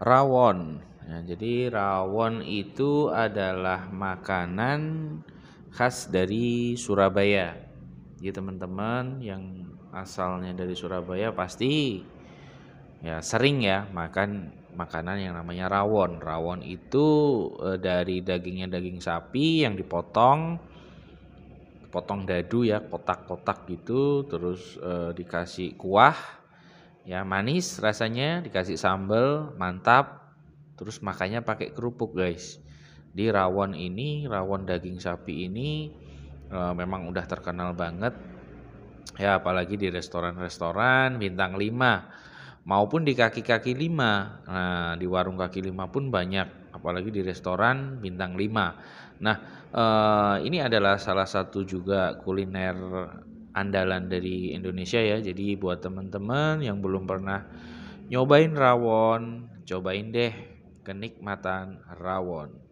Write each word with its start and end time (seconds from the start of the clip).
rawon. 0.00 0.80
Ya, 1.06 1.22
jadi 1.22 1.70
rawon 1.70 2.42
itu 2.42 3.08
adalah 3.14 3.86
makanan 3.88 4.80
khas 5.70 6.10
dari 6.10 6.74
Surabaya. 6.74 7.54
Jadi 8.18 8.32
teman-teman 8.32 9.22
yang 9.22 9.70
asalnya 9.94 10.56
dari 10.56 10.74
Surabaya 10.74 11.30
pasti 11.30 12.02
ya 13.04 13.22
sering 13.22 13.62
ya 13.62 13.86
makan 13.92 14.50
makanan 14.74 15.22
yang 15.22 15.34
namanya 15.38 15.70
rawon. 15.70 16.18
Rawon 16.18 16.60
itu 16.66 17.06
e, 17.62 17.78
dari 17.78 18.20
dagingnya 18.20 18.66
daging 18.72 18.98
sapi 18.98 19.62
yang 19.62 19.78
dipotong 19.78 20.58
potong 21.86 22.28
dadu 22.28 22.66
ya 22.66 22.82
kotak-kotak 22.82 23.64
gitu 23.72 24.26
terus 24.28 24.76
e, 24.76 25.16
dikasih 25.16 25.80
kuah 25.80 26.18
ya 27.06 27.22
manis 27.22 27.78
rasanya 27.78 28.42
dikasih 28.42 28.76
sambal 28.76 29.54
mantap 29.54 30.26
Terus 30.76 31.00
makanya 31.00 31.40
pakai 31.40 31.72
kerupuk 31.72 32.12
guys. 32.12 32.60
Di 33.16 33.32
rawon 33.32 33.72
ini, 33.72 34.28
rawon 34.28 34.68
daging 34.68 35.00
sapi 35.00 35.48
ini 35.48 35.88
e, 36.52 36.58
memang 36.76 37.08
udah 37.08 37.24
terkenal 37.24 37.72
banget. 37.72 38.12
Ya 39.16 39.40
apalagi 39.40 39.80
di 39.80 39.88
restoran-restoran 39.88 41.16
bintang 41.16 41.56
5 41.56 42.68
maupun 42.68 43.08
di 43.08 43.16
kaki-kaki 43.16 43.72
5. 43.72 43.88
Nah, 44.52 44.92
di 45.00 45.08
warung 45.08 45.40
kaki 45.40 45.64
5 45.64 45.88
pun 45.88 46.12
banyak, 46.12 46.76
apalagi 46.76 47.08
di 47.08 47.24
restoran 47.24 47.96
bintang 48.04 48.36
5. 48.36 49.24
Nah, 49.24 49.36
e, 49.72 49.84
ini 50.44 50.60
adalah 50.60 51.00
salah 51.00 51.24
satu 51.24 51.64
juga 51.64 52.20
kuliner 52.20 52.76
andalan 53.56 54.12
dari 54.12 54.52
Indonesia 54.52 55.00
ya. 55.00 55.16
Jadi 55.16 55.56
buat 55.56 55.80
teman-teman 55.80 56.60
yang 56.60 56.84
belum 56.84 57.08
pernah 57.08 57.40
nyobain 58.12 58.52
rawon, 58.52 59.48
cobain 59.64 60.12
deh 60.12 60.32
kenikmatan 60.84 61.80
rawon. 61.96 62.65